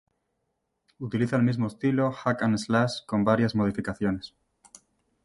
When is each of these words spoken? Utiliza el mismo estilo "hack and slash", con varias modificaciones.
Utiliza 0.99 1.35
el 1.35 1.43
mismo 1.43 1.67
estilo 1.67 2.11
"hack 2.11 2.41
and 2.41 2.57
slash", 2.57 3.05
con 3.05 3.23
varias 3.23 3.53
modificaciones. 3.53 4.33